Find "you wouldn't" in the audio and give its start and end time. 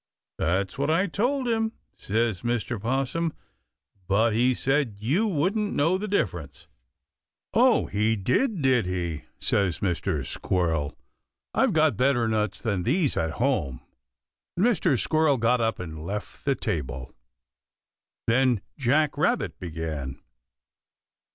4.97-5.75